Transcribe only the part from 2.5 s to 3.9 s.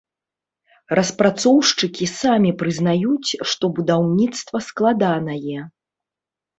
прызнаюць, што